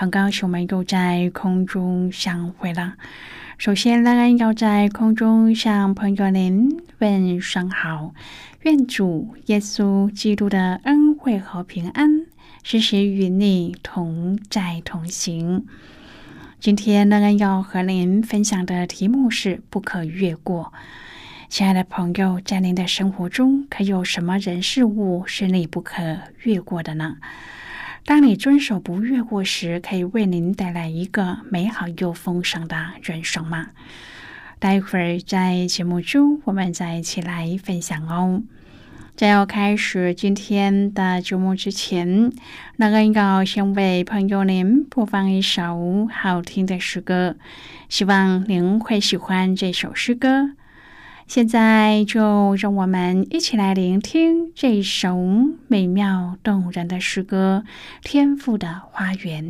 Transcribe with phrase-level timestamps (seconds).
[0.00, 2.94] 很高兴我们又在空中相会了。
[3.58, 8.14] 首先，当然要在空中向朋友您问声好，
[8.62, 12.24] 愿主耶稣基督的恩惠和平安
[12.62, 15.66] 时时与你同在同行。
[16.58, 20.72] 今天，当然要和您分享的题目是“不可越过”。
[21.50, 26.00] 亲爱的朋友，在您的生活中，可有什么人事物是你不可
[26.44, 27.18] 越过的呢？
[28.04, 33.68] 当你遵守不越过时，可以为您带来一个美好又丰盛的人生吗？
[34.58, 38.42] 待会儿在节目中，我们再一起来分享哦。
[39.16, 42.32] 在要开始今天的节目之前，
[42.76, 47.36] 那个要先为朋友您播放一首好听的诗歌，
[47.88, 50.52] 希望您会喜欢这首诗歌。
[51.30, 55.16] 现在就让我们一起来聆听这首
[55.68, 57.62] 美妙动人的诗歌
[58.02, 59.44] 《天赋的花园》。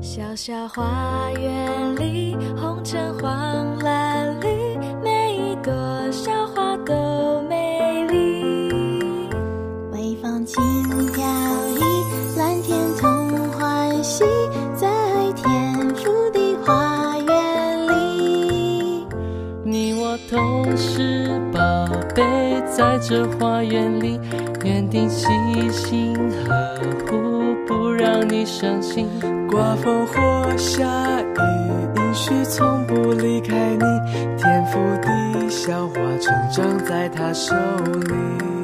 [0.00, 1.81] 小小花园
[22.82, 24.18] 在这花园里，
[24.64, 25.28] 园丁细
[25.70, 26.52] 心呵
[27.06, 29.08] 护，不让你伤心。
[29.48, 30.84] 刮风或下
[31.20, 33.84] 雨，允许从不离开你。
[34.36, 38.61] 天赋地小花，成长在他手里。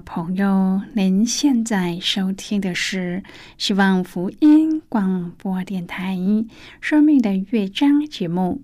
[0.00, 3.22] 朋友，您现在收听的是
[3.56, 6.14] 希望福音广播电台
[6.80, 8.62] 《生命的乐章》节目。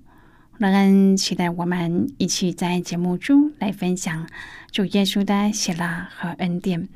[0.58, 4.28] 乐恩期待我们一起在节目中来分享
[4.70, 6.88] 主耶稣的喜乐和恩典。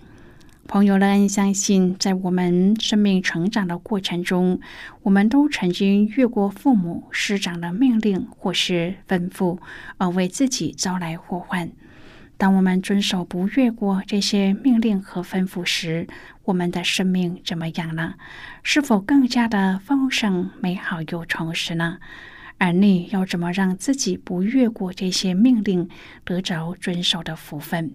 [0.66, 4.60] 朋友们，相信在我们生命成长的过程中，
[5.02, 9.58] 我们都曾经越过父母师长的命令或是吩咐，
[9.96, 11.70] 而为自己招来祸患。
[12.38, 16.06] 当我们遵守不越过这些命令和吩咐时，
[16.44, 18.14] 我们的生命怎么样呢？
[18.62, 21.98] 是否更加的丰盛、美好又充实呢？
[22.58, 25.88] 而你要怎么让自己不越过这些命令，
[26.24, 27.94] 得着遵守的福分？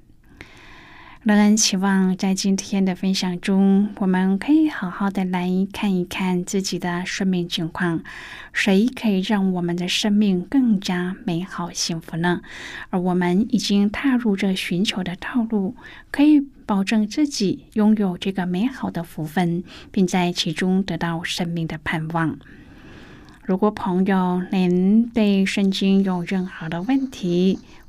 [1.23, 8.01] 乐恩期望在今天的分享中，我们可以好好的来看一看自己的生命情况，
[8.51, 12.41] 谁可以让我们的生命更加美好幸福呢？
[12.89, 15.75] 而我们已经踏入这寻求的道路，
[16.09, 22.39] 可以保证自己拥有这个美好的福分，并在其中得到生命的盼望。
[23.43, 27.59] 如果朋友您对圣经有任何的问题，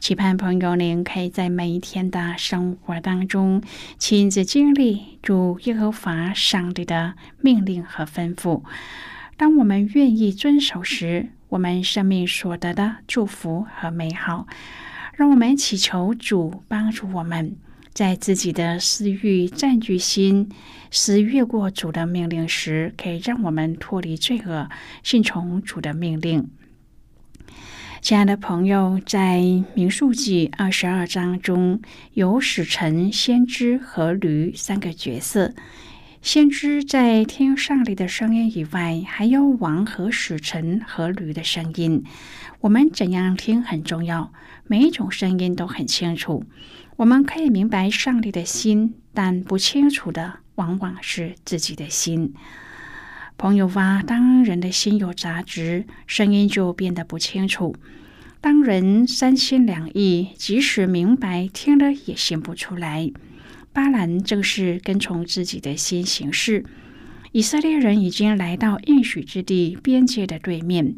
[0.00, 3.62] 期盼朋友您可以在每一天的生活当中
[3.98, 8.62] 亲自经历主耶和华上帝的命令和吩咐。
[9.36, 14.46] 当我们愿意遵守时，我们生命所得的祝福和美好，
[15.14, 17.54] 让我们祈求主帮助我们，
[17.92, 20.48] 在自己的私欲占据心、
[20.90, 24.70] 思越过主的命令时，可以让我们脱离罪恶，
[25.02, 26.48] 顺从主的命令。
[28.02, 29.42] 亲爱的朋友，在
[29.74, 31.82] 民数记二十二章中
[32.14, 35.52] 有使臣、先知和驴三个角色。
[36.22, 42.02] 先知在听上帝的声音以外，还有王和使臣和驴的声音。
[42.60, 44.32] 我们怎样听很重要，
[44.66, 46.44] 每一种声音都很清楚。
[46.96, 52.32] 我们可以明白上帝的心，但不清楚的往往是自己的心。
[53.40, 57.74] 朋友ว่า当人的心有杂质，声音就变得不清楚。
[58.42, 63.10] 当人三心两意，即使明白，听了也显不出来。
[63.72, 66.66] 巴兰正是跟从自己的心行事。
[67.32, 70.96] 以色列人已经来到应许之地边界的对面，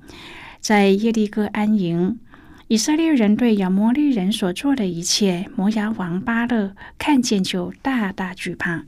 [0.59, 2.19] 在耶利哥安营。
[2.67, 8.85] 以色列人对亚摩利人所做的一切，摩押王巴勒看见就大大惧怕。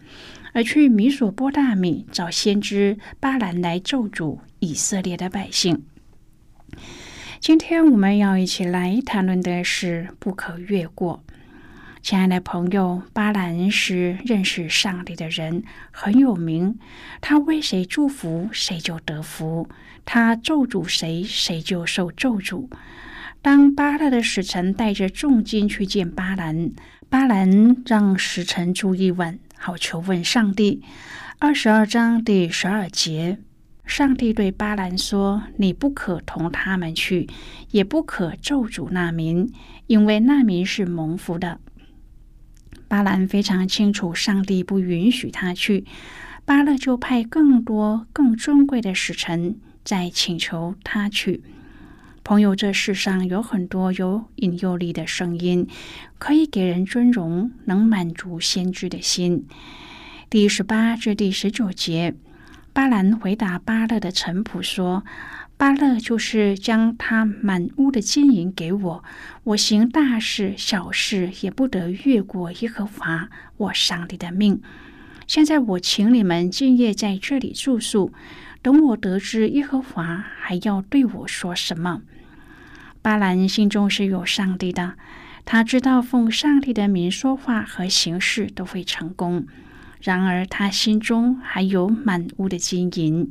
[0.55, 5.85] 而去米索波大米找先知巴兰来咒诅以色列的百姓。
[7.41, 11.23] 今天我们要一起来谈论的是不可越过。
[12.01, 16.79] 亲爱的朋友，巴兰是认识上帝的人，很有名。
[17.21, 19.67] 他为谁祝福，谁就得福；
[20.05, 22.69] 他咒诅谁，谁就受咒诅。
[23.43, 26.71] 当巴勒的使臣带着重金去见巴兰，
[27.09, 29.39] 巴兰让使臣住一晚。
[29.67, 30.83] 好求问上帝，
[31.39, 33.39] 二十二章第十二节，
[33.87, 37.31] 上帝对巴兰说：“你不可同他们去，
[37.71, 39.51] 也不可咒诅那民，
[39.87, 41.61] 因为那民是蒙福的。”
[42.89, 45.87] 巴兰非常清楚，上帝不允许他去，
[46.45, 51.43] 巴勒就派更多更尊贵的使臣在请求他去。
[52.27, 55.69] 朋友，这世上有很多有引诱力的声音，
[56.19, 59.47] 可以给人尊荣，能满足先知的心。
[60.31, 62.15] 第十八至第十九节，
[62.73, 65.05] 巴兰回答巴勒的臣仆说
[65.59, 69.05] ：“巴勒就是将他满屋的金银给我，
[69.43, 73.29] 我行大事小事也不得越过耶和华
[73.59, 74.63] 我上帝的命。
[75.27, 78.15] 现在我请你们今夜在这里住宿，
[78.63, 82.01] 等我得知耶和华还要对我说什么。”
[83.05, 84.95] 巴兰心中是有上帝的，
[85.45, 89.47] 他知道奉上帝的名说话和行事都会成功。
[90.01, 93.31] 然而，他心中还有满屋的金银。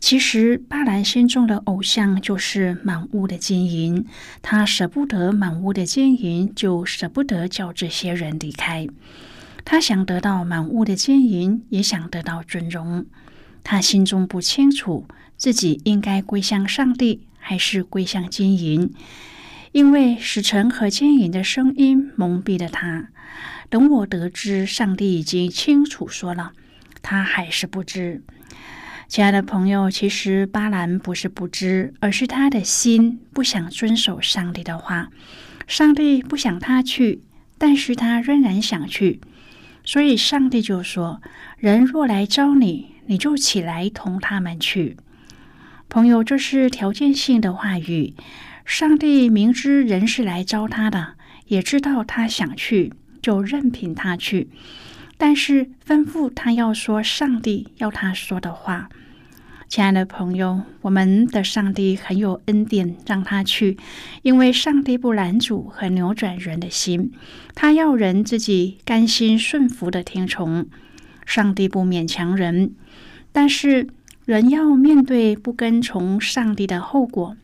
[0.00, 4.04] 其实，巴兰心中的偶像就是满屋的金银。
[4.42, 8.86] 他舍不得满屋的金银，就舍不得叫这些人离开。
[9.64, 13.06] 他想得到满屋的金银，也想得到尊荣。
[13.64, 15.06] 他心中不清楚
[15.38, 17.22] 自己应该归向上帝。
[17.40, 18.92] 还是归向金银，
[19.72, 23.08] 因为使臣和金银的声音蒙蔽了他。
[23.68, 26.52] 等我得知上帝已经清楚说了，
[27.02, 28.22] 他还是不知。
[29.08, 35.08] 亲爱的朋友，其实巴兰不是不知，而是他的心不想遵守上帝的话。
[35.66, 37.22] 上帝不想他去，
[37.58, 39.20] 但是他仍然想去，
[39.84, 41.22] 所以上帝就说
[41.58, 44.96] ：“人若来招你，你就起来同他们去。”
[45.90, 48.14] 朋友，这是条件性的话语。
[48.64, 51.14] 上帝明知人是来招他的，
[51.46, 54.48] 也知道他想去，就任凭他去。
[55.18, 58.88] 但是吩咐他要说上帝要他说的话。
[59.68, 63.76] 亲爱的朋友，我们的上帝很有恩典，让他去，
[64.22, 67.10] 因为上帝不拦阻和扭转人的心，
[67.56, 70.68] 他要人自己甘心顺服的听从。
[71.26, 72.74] 上帝不勉强人，
[73.32, 73.88] 但是
[74.30, 77.36] 人要面对不跟从上帝的后果。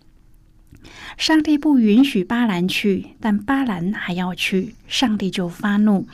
[1.19, 6.07] 上帝不允许巴兰去，但巴兰还要去，上帝就发怒。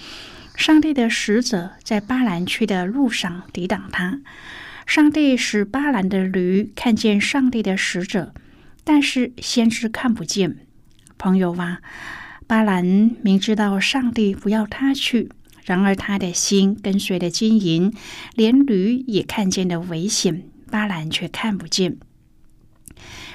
[0.57, 4.23] 上帝的使者在巴兰去的路上抵挡他。
[4.87, 8.33] 上帝使巴兰的驴看见上帝的使者，
[8.83, 10.57] 但是先知看不见。
[11.19, 11.83] 朋友啊，
[12.47, 15.29] 巴兰明知道上帝不要他去，
[15.67, 17.93] 然而他的心跟随了金银，
[18.35, 21.99] 连驴也看见了危险，巴兰却看不见。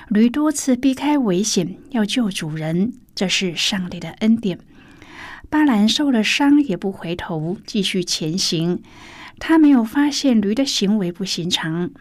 [0.09, 4.57] 驴多次避开危险，要救主人，这是上帝的恩典。
[5.47, 8.81] 巴兰受了伤也不回头，继续前行。
[9.37, 11.91] 他没有发现驴的行为不寻常，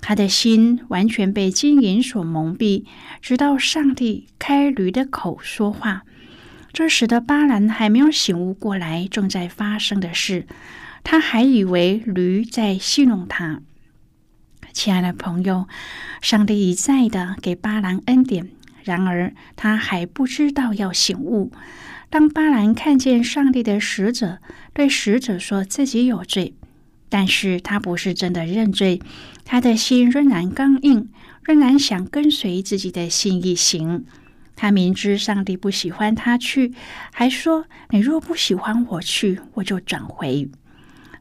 [0.00, 2.86] 他的心完全被金银所蒙蔽，
[3.20, 6.04] 直到上帝开驴的口说话，
[6.72, 10.46] 这使得巴兰还没有醒悟过来正在发生的事，
[11.04, 13.60] 他还以为驴在戏弄他。
[14.72, 15.66] 亲爱的朋友，
[16.20, 18.48] 上帝一再的给巴兰恩典，
[18.82, 21.52] 然而他还不知道要醒悟。
[22.08, 24.38] 当巴兰看见上帝的使者，
[24.72, 26.54] 对使者说自己有罪。
[27.08, 29.00] 但是他不是真的认罪，
[29.44, 31.08] 他的心仍然刚硬，
[31.42, 34.04] 仍然想跟随自己的心意行。
[34.54, 36.72] 他明知上帝不喜欢他去，
[37.12, 40.48] 还说：“你若不喜欢我去，我就转回。”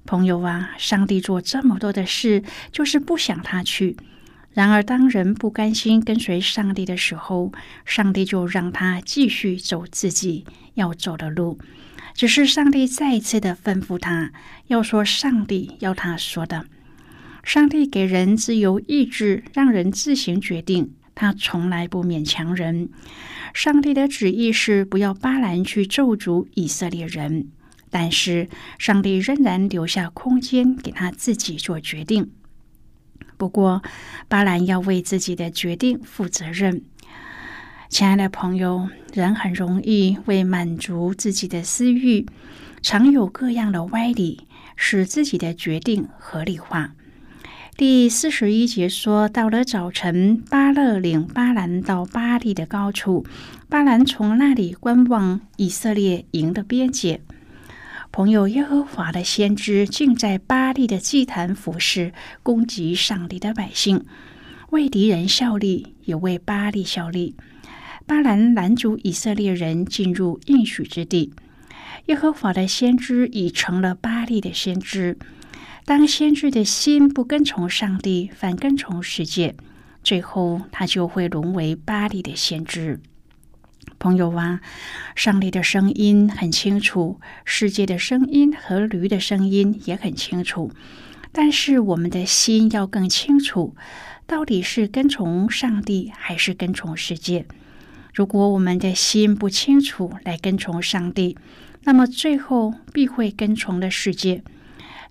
[0.05, 3.97] 朋友啊，上帝做这么多的事，就是不想他去。
[4.51, 7.51] 然而，当人不甘心跟随上帝的时候，
[7.85, 11.59] 上帝就让他继续走自己要走的路。
[12.15, 14.31] 只是上帝再一次的吩咐他
[14.67, 16.65] 要说上帝要他说的。
[17.43, 22.89] 上帝给人自由意志，让人自行决定，他从来不勉强人。
[23.53, 27.47] 上帝的旨意是不要巴兰去咒诅以色列人，
[27.89, 32.31] 但是上帝仍然留下空间给他自己做决定。
[33.37, 33.81] 不过，
[34.27, 36.83] 巴兰要为自己的决定负责任。
[37.87, 42.25] 亲爱的朋友，人很容易为满足自己的私欲，
[42.81, 46.93] 常有各样的歪理，使自己的决定合理化。
[47.77, 53.25] 第四十一节说，到了早晨，巴勒领巴兰到巴利的高处，
[53.69, 57.21] 巴兰从那里观望以色列营的边界。
[58.11, 62.11] 朋友，耶和华的先知竟在巴利的祭坛服侍，
[62.41, 64.03] 攻击上帝的百姓，
[64.71, 67.35] 为敌人效力，也为巴利效力。
[68.07, 71.31] 巴兰拦阻以色列人进入应许之地，
[72.07, 75.17] 耶和华的先知已成了巴利的先知。
[75.85, 79.55] 当先知的心不跟从上帝，反跟从世界，
[80.03, 82.99] 最后他就会沦为巴利的先知。
[83.99, 84.61] 朋友啊，
[85.13, 90.71] 上帝的声音很清楚，世界的声音和驴的声音也很清楚，
[91.33, 93.75] 但是我们的心要更清楚，
[94.25, 97.45] 到底是跟从上帝还是跟从世界。
[98.13, 101.37] 如果我们的心不清楚来跟从上帝，
[101.83, 104.41] 那么最后必会跟从的世界。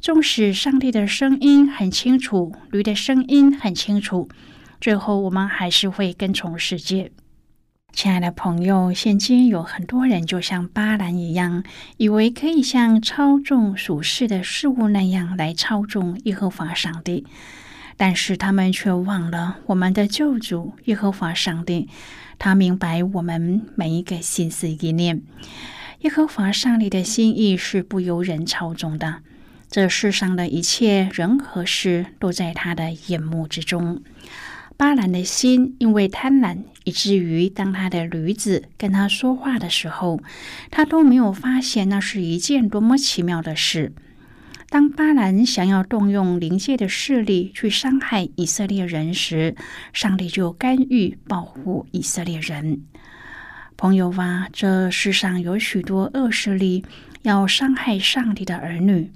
[0.01, 4.29] 纵使上帝的声音很清楚，驴的声音很清楚，
[4.81, 7.11] 最后我们还是会跟从世界。
[7.93, 11.65] 亲爱的朋友，现今有很多人就像巴兰一样，
[11.97, 17.27] 以为可以像操纵属世的事物那样来操纵耶和华上帝，
[17.97, 21.89] 但是他们却忘了我们的救主耶和华上帝。
[22.39, 25.23] 他明白我们每一个心思意念，
[26.01, 29.17] 耶和华上帝的心意是不由人操纵的。
[29.69, 34.01] 这世上的一切人和事都在他的眼目之中。
[34.79, 40.21] 巴兰的心因为贪婪，以至于当他的驴子跟他说话的时候，
[40.71, 43.93] 他都没有发现那是一件多么奇妙的事。
[44.69, 49.57] 当巴兰想要动用灵界的势力去伤害以色列人时，
[49.93, 52.85] 上帝就干预保护以色列人。
[53.77, 56.85] 朋友啊，这世上有许多恶势力
[57.23, 59.11] 要伤害上帝的儿女。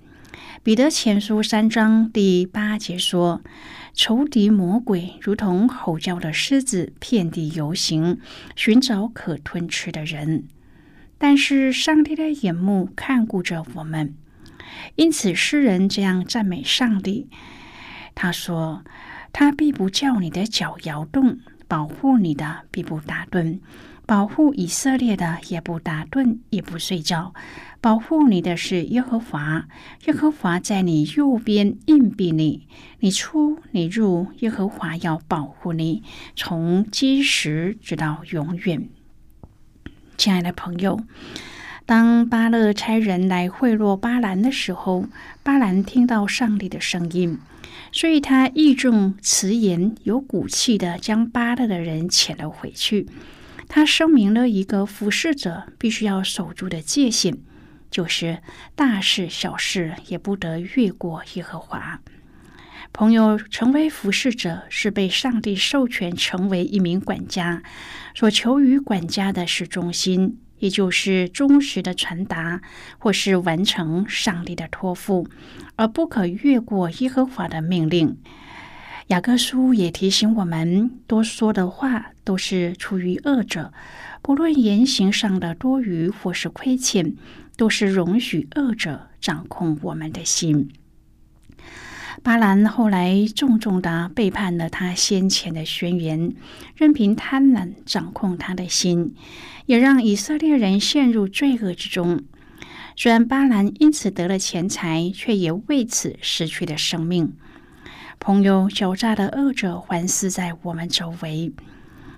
[0.65, 3.43] 彼得前书三章第八节说
[3.95, 8.19] ：“仇敌魔鬼如同吼叫的狮子，遍地游行，
[8.57, 10.45] 寻找可吞吃的人。
[11.19, 14.15] 但是上帝的眼目看顾着我们，
[14.97, 17.29] 因此诗人这样赞美上帝。
[18.15, 18.83] 他说
[19.33, 23.61] ：‘他必不叫你的脚摇动，保护你的必不打盹。’”
[24.05, 27.33] 保护以色列的也不打盹，也不睡觉。
[27.83, 29.67] 保护你的是耶和华，
[30.07, 32.69] 耶和华在你右边硬币你，
[33.01, 36.05] 你出你入，耶和华要保护你，
[36.37, 38.89] 从基时直到永远。
[40.17, 41.01] 亲爱的朋友，
[41.85, 45.07] 当巴勒差人来贿赂巴兰的时候，
[45.43, 47.37] 巴兰听到上帝的声音，
[47.91, 53.09] 所以他义正辞严、有骨气的将巴勒的人遣了回去。
[53.67, 57.39] 他声明了一个服侍者必须要守住的界限，
[57.93, 58.39] 就是
[58.75, 62.01] 大事小事也不得越过耶和华。
[62.93, 67.63] 朋友，成为服侍者是被上帝授权成为一名管家，
[68.15, 72.61] 所求于管家的是忠心，也就是忠实的传达
[72.99, 75.27] 或是完成上帝的托付，
[75.77, 78.19] 而不可越过耶和华的命令。
[79.09, 83.73] 雅各书也提醒我们，多说的话都是出于恶者，
[84.21, 87.15] 不论言行上的多余或是亏欠，
[87.63, 90.73] 都是容许恶者掌控我们的心。
[92.25, 96.35] 巴兰后来重重的背叛了他先前的宣言，
[96.75, 99.15] 任凭贪婪掌控他的心，
[99.67, 102.25] 也让以色列人陷入罪恶之中。
[102.97, 107.33] 虽然巴兰因此得了钱财，却也为此失去了生命。
[108.19, 111.53] 朋友，狡诈的恶者环视在我们周围。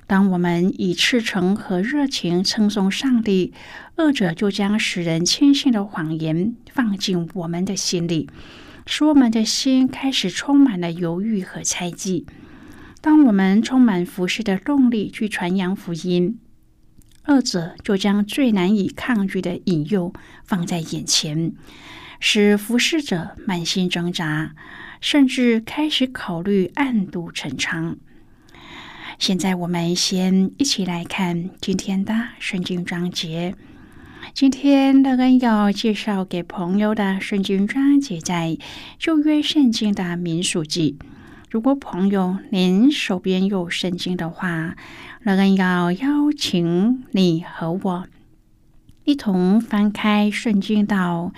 [0.06, 3.52] 当我们以赤诚和热情称颂上帝，
[3.96, 8.28] 恶者就将使人轻信的谎言放进我们的心里，
[8.86, 12.26] 使我们的心开始充满了犹豫和猜忌。
[13.00, 16.38] 当我们充满服侍的动力去传扬福音，
[17.26, 20.12] 恶者就将最难以抗拒的引诱
[20.44, 21.52] 放在眼前，
[22.20, 24.54] 使服侍者满心挣扎。
[25.00, 27.98] 甚至开始考虑暗度陈仓。
[29.18, 33.54] 现在，我们先一起来看今天的圣经章节。
[34.34, 38.58] 今天乐恩要介绍给朋友的圣经章节在
[38.98, 40.98] 旧约圣经的民数记。
[41.48, 44.74] 如果朋友您手边有圣经的话，
[45.22, 48.06] 乐恩要邀请你和我。
[49.04, 51.32] 一同翻开圣经到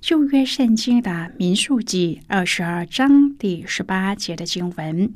[0.00, 5.14] 旧约圣经的民数记二十二章第十八节的经文。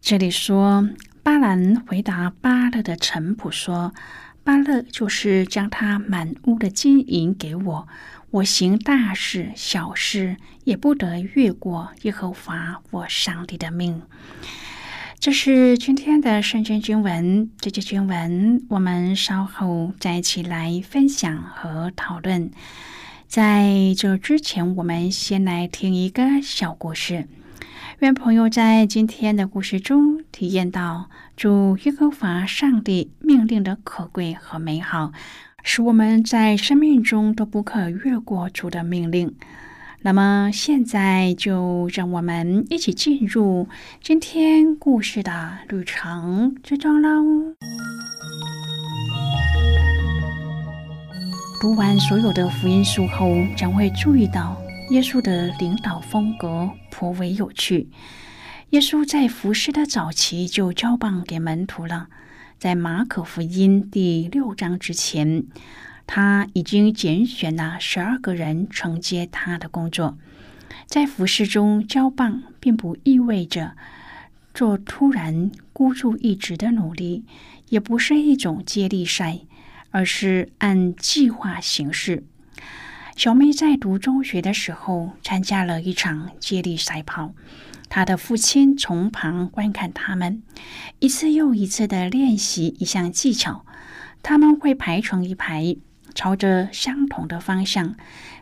[0.00, 0.88] 这里说，
[1.22, 3.92] 巴兰回答巴勒的臣仆说
[4.42, 7.88] ：“巴勒就是将他满屋的金银给我，
[8.30, 14.02] 我行大事小事也不得越过耶和华我上帝的命。”
[15.20, 22.50] 这是今天的圣经经文，这节经文我们稍后再一起来分享和讨论。
[23.28, 27.28] 在这之前，我们先来听一个小故事。
[28.00, 35.12] 愿朋友在今天的故事中体验到主耶和华上帝命令的可贵和美好，
[35.62, 39.34] 使我们在生命中都不可越过主的命令。
[40.00, 43.68] 那么现在就让我们一起进入
[44.02, 47.54] 今天故事的旅程之中喽。
[51.60, 54.56] 读完所有的福音书后，将会注意到
[54.90, 57.88] 耶稣的领导风格颇为有趣。
[58.70, 62.08] 耶稣在服侍的早期就交棒给门徒了，
[62.58, 65.44] 在马可福音第六章之前。
[66.08, 70.18] 他已经拣选了十二个人承接他的工作，
[70.86, 73.76] 在服饰中交棒，并不意味着
[74.52, 77.24] 做突然孤注一掷的努力，
[77.68, 79.38] 也不是一种接力赛，
[79.92, 82.24] 而是按计划行事。
[83.16, 87.34] 小妹在读中学的时候参加了一场接力赛跑，
[87.88, 90.42] 她的父亲从旁观看他们
[90.98, 93.64] 一次又一次的练习一项技巧，
[94.22, 95.76] 他们会排成一排。
[96.12, 97.94] 朝着相同的方向，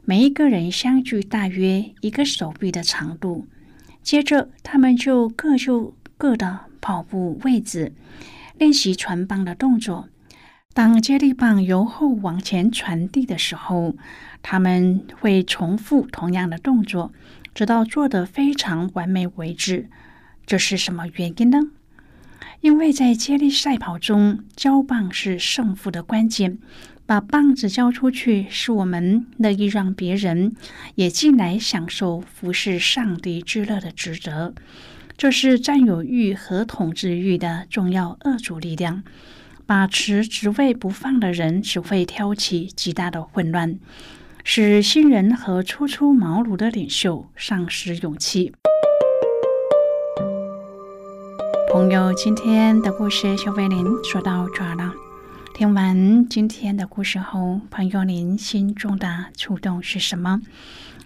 [0.03, 3.47] 每一个人相距大约一个手臂的长度。
[4.03, 7.93] 接着，他们就各就各的跑步位置，
[8.57, 10.09] 练习传棒的动作。
[10.79, 13.97] 当接力棒由后往前传递的时候，
[14.45, 17.13] 他们会重复同样的动作，
[17.53, 19.91] 直到做得非常完美为止。
[20.47, 21.73] 这是什么原因呢？
[22.61, 26.59] 因为在接力赛跑中，交棒是胜负的关键。
[27.05, 30.55] 把棒子交出去，是我们乐意让别人
[30.95, 34.55] 也进来享受服侍上帝之乐的职责。
[35.17, 39.03] 这是占有欲和统治欲的重要恶主力量。
[39.69, 43.79] 把持职位不放的人，只会挑起极大的混乱，
[44.43, 48.55] 使新人和初出茅庐的领袖丧失勇气。
[51.71, 54.95] 朋友，今天的故事就为您说到这儿了。
[55.53, 60.41] 听完今天的故事后，朋友，您心中的触动是什么？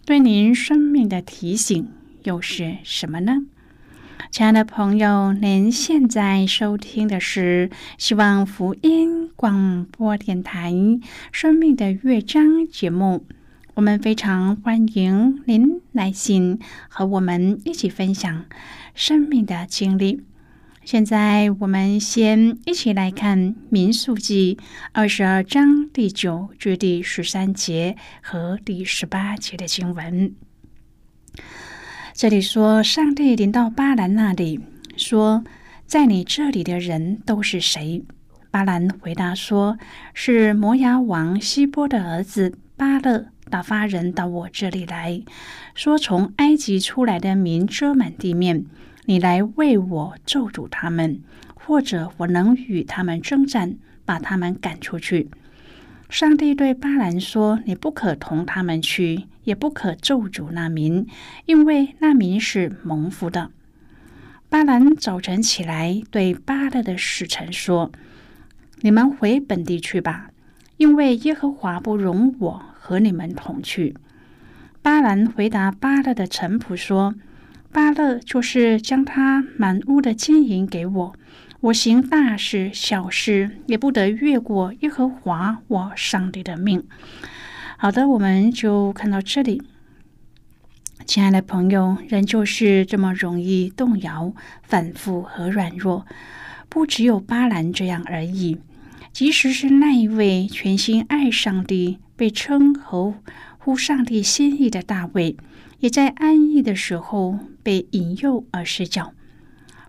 [0.07, 1.89] 对您生命的提醒
[2.23, 3.39] 又是什么呢？
[4.33, 7.69] 亲爱的朋友，您现在收听的是
[7.99, 10.73] 希望福音广播电台
[11.31, 13.27] 《生命的乐章》节目。
[13.75, 18.47] 我们非常欢迎您来信和我们一起分享
[18.95, 20.23] 生命的经历。
[20.83, 24.57] 现在，我们先一起来看《民数记》
[24.93, 30.35] 二十二章第九至第十三节和第十八节的经文。
[32.15, 34.61] 这里说，上帝临到巴兰那里，
[34.97, 35.43] 说
[35.87, 38.05] ：“在你这里的人都是谁？”
[38.51, 39.79] 巴兰回答说
[40.13, 45.23] ：“是摩崖王希波的儿子巴勒打发人到我这里来
[45.75, 48.67] 说，从埃及出来的民遮满地面。”
[49.07, 51.21] 你来为我咒诅他们，
[51.55, 55.29] 或者我能与他们征战，把他们赶出去。
[56.09, 61.07] 上帝对巴兰说：“你不可同他们去，也不可咒诅那民，
[61.47, 63.51] 因为那民是蒙福的。”
[64.49, 67.91] 巴兰早晨起来，对巴勒的使臣说
[68.83, 70.31] ：“你们回本地去吧，
[70.77, 73.97] 因为耶和华不容我和你们同去。”
[74.83, 77.15] 巴兰回答巴勒的臣仆说。
[77.75, 81.15] 巴勒就是将他满屋的金银给我，
[81.61, 86.87] 我行大事小事也不得越过耶和华我上帝的命。
[87.83, 89.61] 好的，我们就看到这里。
[91.05, 96.07] 亲爱的朋友，人就是这么容易动摇、反复和软弱，
[96.69, 98.59] 不只有巴兰这样而已。
[99.13, 103.15] 即使是那一位全心爱上帝、被称和
[103.59, 105.37] 呼上帝心意的大卫。
[105.81, 109.13] 也在安逸的时候被引诱而失脚。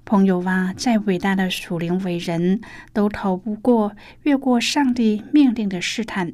[0.03, 2.60] 朋友啊，再伟大的属灵伟人，
[2.91, 6.34] 都逃不过越过上帝命令的试探，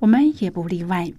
[0.00, 1.12] 我们也不例外。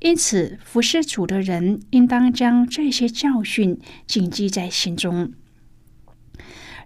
[0.00, 5.32] 因此，服侍主的人应当将这些教训谨记在心中。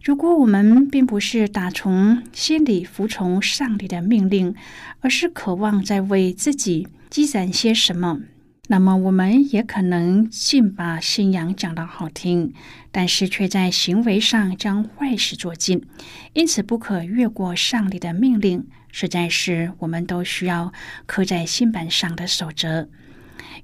[0.02, 4.54] 如果我们并不是打从心里服从上帝的命令，
[5.00, 8.20] 而是渴望在为自己积攒些什么。
[8.68, 12.54] 那么，我们也可能尽把信仰讲得好听，
[12.92, 15.84] 但是却在行为上将坏事做尽，
[16.32, 20.72] 因此不可越过上帝的命令，实在是我们都需要
[21.06, 22.88] 刻在心板上的守则。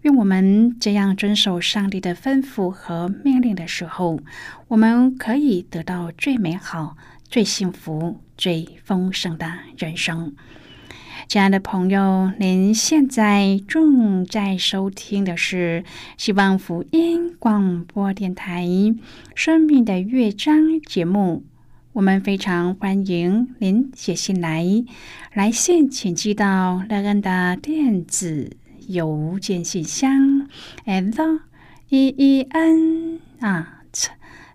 [0.02, 4.20] 愿我们这样遵守上帝的吩咐和命令的时候，
[4.68, 6.96] 我们可以得到最美好、
[7.28, 10.34] 最幸福、最丰盛的人生。
[11.28, 15.82] 亲爱的朋友，您现在正在收听的是
[16.16, 18.64] 希望福音广播电台
[19.34, 21.42] 《生命的乐章》节目。
[21.96, 24.84] 我们非常欢迎您写信来，
[25.32, 28.54] 来信请寄到乐恩的电子
[28.88, 30.46] 邮件信箱
[30.84, 31.40] ：l
[31.88, 34.08] e e n at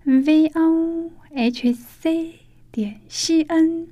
[0.03, 2.35] v o h c
[2.71, 3.87] 点 c n。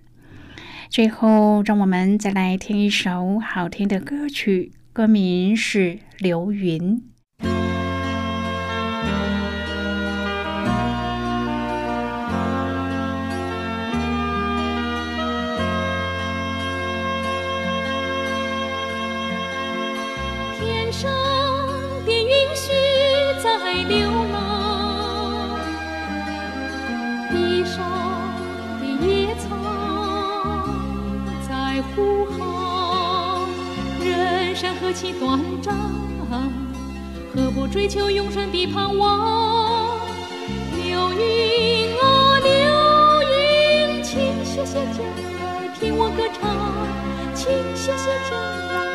[0.91, 6.97] 最后，让我们再来听一首好听的歌曲，歌名是《流云》。
[34.89, 35.71] 何其短暂，
[37.35, 39.99] 何不追求永生的盼望？
[40.75, 42.49] 流云啊，流
[43.29, 45.03] 云，请歇歇脚
[45.37, 46.49] 来听我歌唱，
[47.35, 48.35] 请歇歇脚
[48.73, 48.88] 来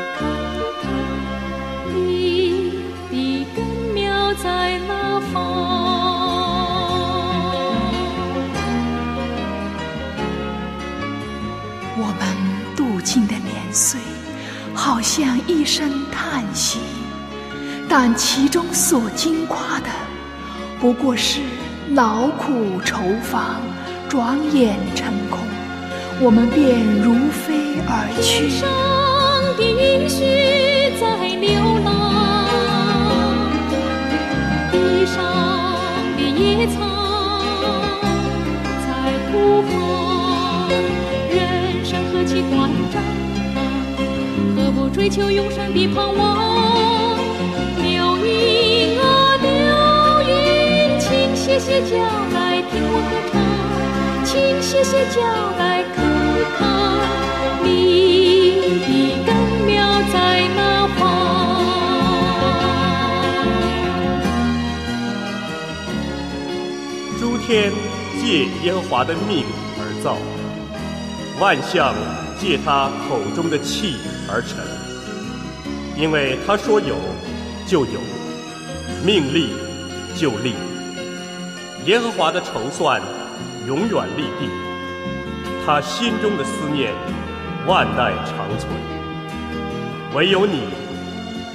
[15.05, 16.79] 像一声叹息，
[17.91, 19.89] 但其中所经夸的，
[20.81, 21.43] 不过是
[21.91, 23.61] 劳苦愁烦、
[24.09, 25.41] 转眼成空，
[26.23, 28.49] 我们便如飞而去。
[28.49, 28.67] 上
[29.59, 30.25] 的允许
[30.99, 31.05] 在
[31.37, 31.53] 流
[31.85, 32.49] 浪，
[34.73, 35.21] 地上
[36.17, 36.81] 的野草
[38.81, 38.89] 在
[39.31, 39.71] 呼唤。
[41.29, 42.97] 人生何其短暂，
[44.95, 47.19] 追求永生的盼望？
[47.83, 49.51] 流云啊流
[50.23, 51.97] 云，请歇歇脚
[52.33, 53.35] 来听我歌唱，
[54.25, 55.21] 请歇歇脚
[55.59, 55.99] 来看
[56.55, 56.63] 看
[57.65, 57.75] 你
[58.87, 58.89] 的
[59.27, 59.35] 根
[59.67, 59.75] 苗
[60.13, 60.15] 在
[60.55, 61.03] 哪方。
[67.19, 67.73] 诸天
[68.23, 69.45] 借耶和华的命
[69.77, 70.17] 而造，
[71.41, 71.93] 万象
[72.41, 73.97] 借他口中的气
[74.33, 74.84] 而成。
[75.97, 76.97] 因为他说有，
[77.67, 78.01] 就有；
[79.05, 79.51] 命立，
[80.17, 80.55] 就立。
[81.85, 83.01] 耶和华的筹算
[83.67, 84.51] 永远立定，
[85.65, 86.93] 他心中的思念
[87.67, 88.73] 万代长存。
[90.15, 90.61] 唯有你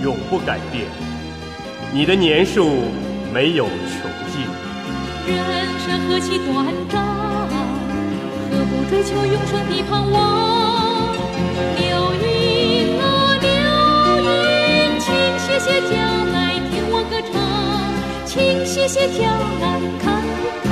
[0.02, 0.86] 永不改变，
[1.94, 2.84] 你的年数
[3.34, 4.46] 没有穷尽。
[5.28, 7.06] 人生何其短暂，
[8.52, 11.16] 何不追求永生的盼望？
[18.80, 19.26] 请歇歇脚
[19.60, 20.24] 来看
[20.64, 20.70] 看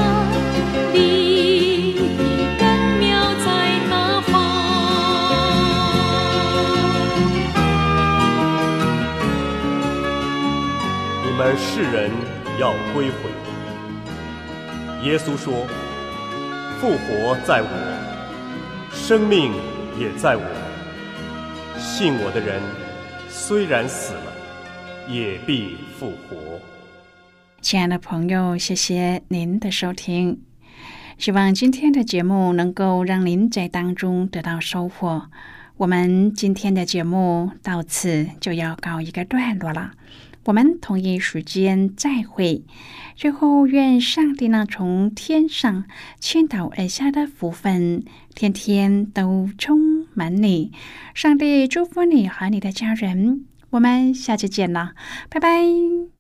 [0.94, 2.24] 你的
[2.58, 2.64] 根
[3.00, 3.46] 苗在
[3.90, 4.32] 哪方。
[11.26, 12.10] 你们世人
[12.58, 13.14] 要归回。
[15.04, 15.68] 耶稣说
[16.80, 17.68] ：“复活在我，
[18.94, 19.52] 生命
[20.00, 20.44] 也在我。
[21.78, 22.62] 信我的人，
[23.28, 24.32] 虽然死了，
[25.10, 26.38] 也必复活。”
[27.70, 30.40] 亲爱的朋友，谢谢您的收听。
[31.18, 35.30] 希望今天的节目能够让您在当中得到收获。
[35.76, 39.92] 我们今天的节目到此就要告一个段落了。
[40.46, 42.64] 我们同一时间再会。
[43.18, 45.84] 最后，愿上帝呢从天上
[46.22, 50.72] 倾倒而下的福分，天天都充满你。
[51.14, 53.44] 上帝祝福你和你的家人。
[53.72, 54.94] 我们下期见了，
[55.30, 56.17] 拜拜。